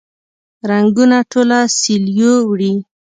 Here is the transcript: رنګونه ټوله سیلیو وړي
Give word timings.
رنګونه 0.69 1.17
ټوله 1.31 1.59
سیلیو 1.79 2.33
وړي 2.49 2.73